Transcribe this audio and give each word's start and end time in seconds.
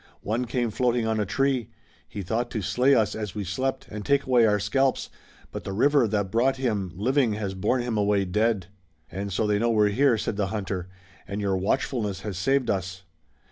"One 0.23 0.45
came 0.45 0.71
floating 0.71 1.05
on 1.05 1.19
a 1.19 1.27
tree. 1.27 1.69
He 2.09 2.23
thought 2.23 2.49
to 2.49 2.63
slay 2.63 2.95
us 2.95 3.13
as 3.13 3.35
we 3.35 3.43
slept 3.43 3.87
and 3.89 4.03
take 4.03 4.23
away 4.25 4.47
our 4.47 4.59
scalps, 4.59 5.11
but 5.51 5.63
the 5.63 5.73
river 5.73 6.07
that 6.07 6.31
brought 6.31 6.57
him 6.57 6.91
living 6.95 7.33
has 7.33 7.53
borne 7.53 7.83
him 7.83 7.99
away 7.99 8.25
dead." 8.25 8.65
"And 9.11 9.31
so 9.31 9.45
they 9.45 9.59
know 9.59 9.69
we're 9.69 9.89
here," 9.89 10.17
said 10.17 10.37
the 10.37 10.47
hunter, 10.47 10.87
"and 11.27 11.39
your 11.39 11.55
watchfulness 11.55 12.21
has 12.21 12.35
saved 12.39 12.67
us. 12.71 13.03